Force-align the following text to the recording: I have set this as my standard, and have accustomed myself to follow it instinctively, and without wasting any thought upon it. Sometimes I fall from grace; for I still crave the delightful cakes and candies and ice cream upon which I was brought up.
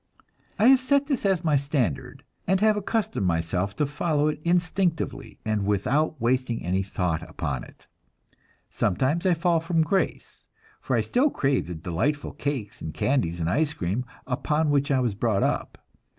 I 0.57 0.69
have 0.69 0.81
set 0.81 1.05
this 1.05 1.27
as 1.27 1.43
my 1.45 1.55
standard, 1.55 2.23
and 2.47 2.59
have 2.59 2.75
accustomed 2.75 3.27
myself 3.27 3.75
to 3.75 3.85
follow 3.85 4.29
it 4.29 4.41
instinctively, 4.43 5.37
and 5.45 5.63
without 5.63 6.19
wasting 6.19 6.63
any 6.65 6.81
thought 6.81 7.21
upon 7.29 7.63
it. 7.63 7.85
Sometimes 8.71 9.27
I 9.27 9.35
fall 9.35 9.59
from 9.59 9.83
grace; 9.83 10.47
for 10.79 10.95
I 10.95 11.01
still 11.01 11.29
crave 11.29 11.67
the 11.67 11.75
delightful 11.75 12.31
cakes 12.31 12.81
and 12.81 12.95
candies 12.95 13.39
and 13.39 13.47
ice 13.47 13.75
cream 13.75 14.03
upon 14.25 14.71
which 14.71 14.89
I 14.89 14.99
was 14.99 15.13
brought 15.13 15.43
up. 15.43 15.77